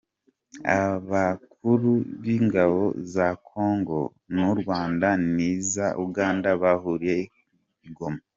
[0.79, 1.91] Abakuru
[2.21, 2.81] b’Ingabo
[3.13, 3.97] za kongo
[4.35, 7.17] nu Rwanda niza Uganda bahuriye
[7.87, 8.21] i Goma